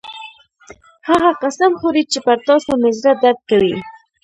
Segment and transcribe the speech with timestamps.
[1.09, 3.73] هغه قسم خوري چې پر تاسو مې زړه درد کوي